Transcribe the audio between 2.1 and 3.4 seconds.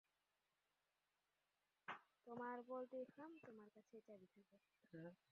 তোমার poultry farm,